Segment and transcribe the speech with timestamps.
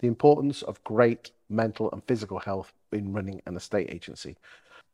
[0.00, 4.36] the importance of great mental and physical health in running an estate agency.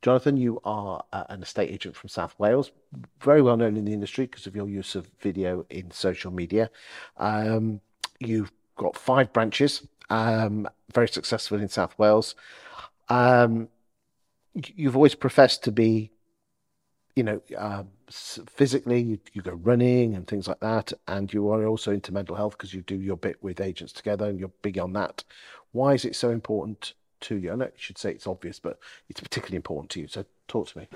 [0.02, 2.70] Jonathan, you are uh, an estate agent from South Wales,
[3.20, 6.70] very well known in the industry because of your use of video in social media.
[7.16, 7.80] Um,
[8.20, 12.34] you've got five branches, um, very successful in South Wales.
[13.08, 13.68] Um,
[14.54, 16.10] you've always professed to be,
[17.16, 21.66] you know, um, physically, you, you go running and things like that, and you are
[21.66, 24.78] also into mental health because you do your bit with agents together and you're big
[24.78, 25.24] on that.
[25.72, 27.52] Why is it so important to you?
[27.52, 30.08] I know you should say it's obvious, but it's particularly important to you.
[30.08, 30.88] So talk to me.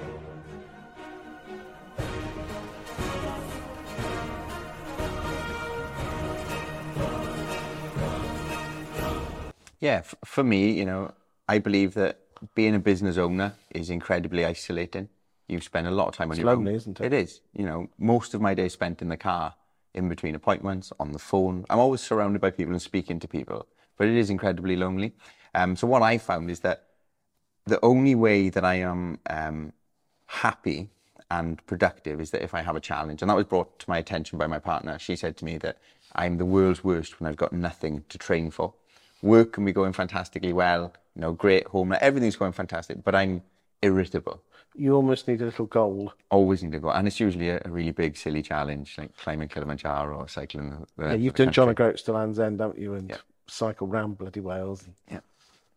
[9.81, 11.15] Yeah, for me, you know,
[11.49, 12.19] I believe that
[12.55, 15.09] being a business owner is incredibly isolating.
[15.51, 16.77] You spend a lot of time on It's your lonely, own.
[16.77, 17.07] isn't it?
[17.07, 17.41] It is.
[17.55, 19.55] You know, most of my day spent in the car,
[19.95, 21.65] in between appointments, on the phone.
[21.69, 25.13] I'm always surrounded by people and speaking to people, but it is incredibly lonely.
[25.55, 26.85] Um, so what I found is that
[27.67, 29.73] the only way that I am um,
[30.27, 30.89] happy
[31.33, 33.21] and productive is that if I have a challenge.
[33.23, 34.99] And that was brought to my attention by my partner.
[34.99, 35.79] She said to me that
[36.15, 38.75] I'm the world's worst when I've got nothing to train for.
[39.23, 43.43] Work can be going fantastically well, you know, great home, everything's going fantastic, but I'm
[43.83, 44.43] irritable.
[44.75, 46.13] You almost need a little goal.
[46.31, 46.91] Always need a go.
[46.91, 51.07] And it's usually a, a really big, silly challenge, like climbing Kilimanjaro or cycling the,
[51.09, 51.69] Yeah, you've done John.
[51.69, 52.95] O'Groats to Land's End, haven't you?
[52.95, 53.17] And Yeah.
[53.49, 54.85] cycle round bloody Wales.
[55.11, 55.21] Yeah.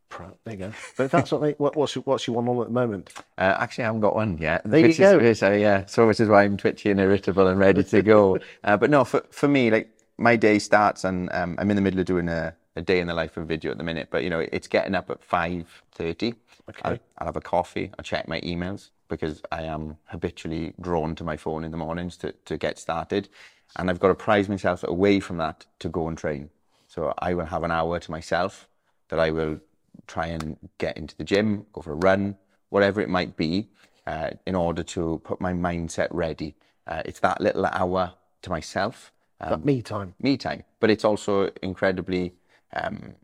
[0.10, 0.74] Pro- There you go.
[0.96, 3.12] But that's what, they, what what's, your- what's your one on at the moment?
[3.38, 4.62] Uh, actually, I haven't got one yet.
[4.64, 5.18] There you go.
[5.18, 8.38] Is, so, yeah, so which is why I'm twitchy and irritable and ready to go.
[8.64, 11.82] uh, but no, for, for me, like my day starts and um, I'm in the
[11.82, 14.08] middle of doing a, a day in the life of video at the minute.
[14.12, 16.36] But you know, it's getting up at five thirty.
[16.70, 16.82] Okay.
[16.84, 17.92] I'll, I'll have a coffee.
[17.98, 22.18] I'll check my emails because I am habitually drawn to my phone in the mornings
[22.18, 23.30] to, to get started,
[23.76, 26.50] and I've got to prize myself away from that to go and train.
[26.88, 28.68] So I will have an hour to myself
[29.10, 29.60] that I will
[30.08, 32.36] try and get into the gym, go for a run,
[32.70, 33.70] whatever it might be,
[34.08, 36.56] uh, in order to put my mindset ready.
[36.88, 40.16] Uh, it's that little hour to myself, um, that me time.
[40.20, 42.34] me time, but it's also incredibly
[42.74, 43.16] um,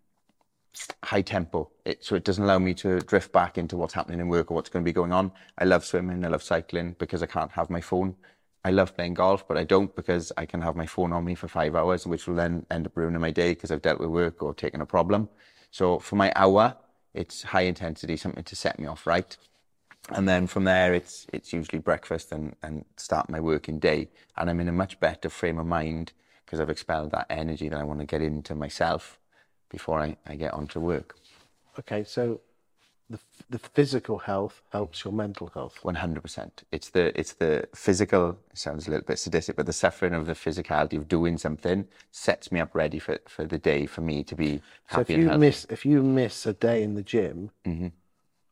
[1.03, 1.69] high tempo.
[1.85, 4.55] It, so it doesn't allow me to drift back into what's happening in work or
[4.55, 5.31] what's going to be going on.
[5.57, 8.15] I love swimming, I love cycling because I can't have my phone.
[8.63, 11.33] I love playing golf, but I don't because I can have my phone on me
[11.33, 14.09] for five hours, which will then end up ruining my day because I've dealt with
[14.09, 15.29] work or taken a problem.
[15.71, 16.75] So for my hour,
[17.13, 19.35] it's high intensity, something to set me off right.
[20.09, 24.09] And then from there, it's it's usually breakfast and, and start my working day.
[24.37, 26.11] And I'm in a much better frame of mind
[26.45, 29.18] because I've expelled that energy that I want to get into myself
[29.69, 31.15] before I, I get onto work.
[31.77, 32.41] Okay, so
[33.09, 33.19] the
[33.49, 35.79] the physical health helps your mental health.
[35.83, 36.63] One hundred percent.
[36.71, 38.37] It's the it's the physical.
[38.51, 41.87] It sounds a little bit sadistic, but the suffering of the physicality of doing something
[42.11, 45.25] sets me up ready for, for the day for me to be happy So if
[45.25, 47.87] you miss if you miss a day in the gym, Mm-hmm.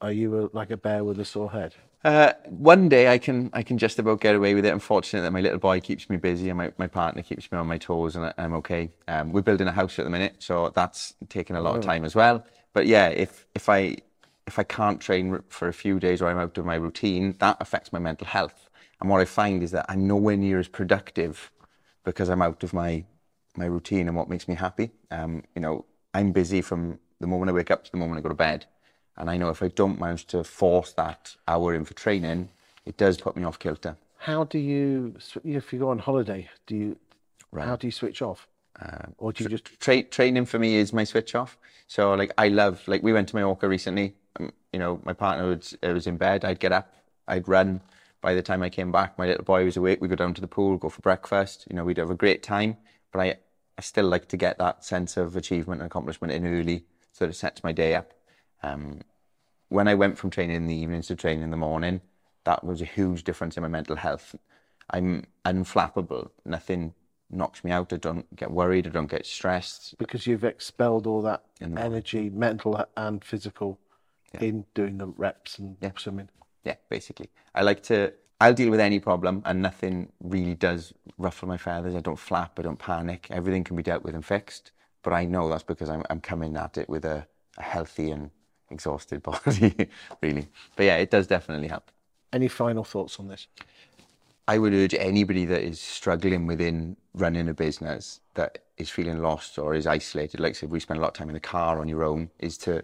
[0.02, 1.76] Are you a, like a bear with a sore head?
[2.04, 4.72] Uh, one day I can I can just about get away with it.
[4.72, 7.58] I'm fortunate that my little boy keeps me busy and my, my partner keeps me
[7.58, 8.92] on my toes and I, I'm okay.
[9.08, 12.06] Um, we're building a house at the minute, so that's taking a lot of time
[12.06, 12.46] as well.
[12.74, 13.98] But yeah, if if I
[14.46, 17.58] if I can't train for a few days or I'm out of my routine, that
[17.60, 18.70] affects my mental health.
[19.02, 21.52] And what I find is that I'm nowhere near as productive
[22.04, 23.04] because I'm out of my
[23.56, 24.92] my routine and what makes me happy.
[25.10, 28.22] Um, you know, I'm busy from the moment I wake up to the moment I
[28.22, 28.68] go to bed.
[29.18, 32.50] And I know if I don't manage to force that hour in for training,
[32.86, 33.98] it does put me off kilter.
[34.18, 36.50] How do you if you go on holiday?
[36.66, 36.98] Do you
[37.58, 38.48] how do you switch off?
[38.80, 41.58] Um, or do you just Tra- training for me is my switch off.
[41.88, 44.16] So like I love like we went to Mallorca recently.
[44.40, 46.46] Um, you know, my partner was, uh, was in bed.
[46.46, 46.94] I'd get up,
[47.28, 47.82] I'd run.
[48.22, 50.02] By the time I came back, my little boy was awake.
[50.02, 51.66] We'd go down to the pool, go for breakfast.
[51.70, 52.78] You know, we'd have a great time.
[53.12, 53.36] But I,
[53.78, 56.84] I still like to get that sense of achievement and accomplishment in early,
[57.14, 58.14] so that it sets my day up.
[58.64, 59.02] Um,
[59.70, 62.02] when I went from training in the evenings to training in the morning,
[62.44, 64.36] that was a huge difference in my mental health.
[64.90, 66.30] I'm unflappable.
[66.46, 66.94] Nothing
[67.30, 67.92] knocks me out.
[67.92, 68.88] I don't get worried.
[68.88, 69.98] I don't get stressed.
[69.98, 73.80] because you've expelled all that energy, mental and physical,
[74.40, 76.30] in doing the reps and swimming.
[76.64, 77.30] Yeah, basically.
[77.56, 81.96] I like to, I'll deal with any problem and nothing really does ruffle my feathers.
[81.96, 83.28] I don't flap, I don't panic.
[83.30, 84.72] Everything can be dealt with and fixed.
[85.04, 87.28] But I know that's because I'm, I'm coming at it with a,
[87.58, 88.30] a healthy and
[88.70, 89.90] exhausted body,
[90.22, 90.48] really.
[90.76, 91.92] But yeah, it does definitely help.
[92.34, 93.48] Any final thoughts on this?
[94.48, 99.60] I would urge anybody that is struggling within running a business that is feeling lost
[99.60, 101.80] or is isolated, like I said, we spend a lot of time in the car
[101.80, 102.84] on your own, is to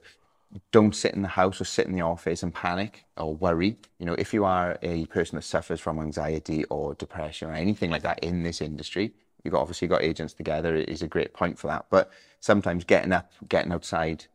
[0.71, 3.77] don't sit in the house or sit in the office and panic or worry.
[3.97, 7.89] You know, if you are a person that suffers from anxiety or depression or anything
[7.89, 9.13] like that in this industry,
[9.43, 11.85] You've got, obviously got agents together is a great point for that.
[11.89, 14.25] But sometimes getting up, getting outside,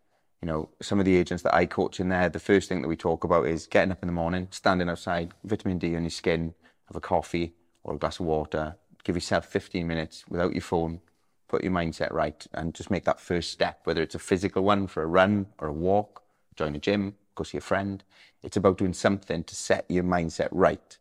[0.42, 2.88] you know, some of the agents that I coach in there, the first thing that
[2.88, 6.10] we talk about is getting up in the morning, standing outside, vitamin D on your
[6.10, 6.54] skin,
[6.86, 11.00] have a coffee or a glass of water, give yourself 15 minutes without your phone,
[11.48, 14.86] put your mindset right, and just make that first step, whether it's a physical one
[14.86, 16.22] for a run or a walk,
[16.54, 18.04] join a gym, go see a friend.
[18.42, 20.98] It's about doing something to set your mindset right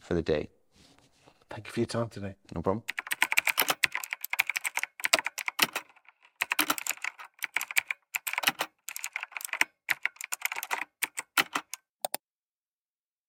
[0.00, 0.48] for the day.
[1.50, 2.34] Thank you for your time today.
[2.54, 2.82] No problem.